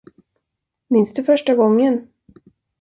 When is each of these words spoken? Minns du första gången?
Minns 0.89 1.13
du 1.13 1.23
första 1.23 1.55
gången? 1.55 2.07